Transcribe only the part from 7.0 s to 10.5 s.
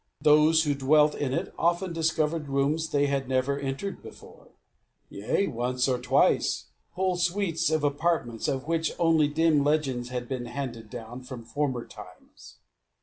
suites of apartments, of which only dim legends had been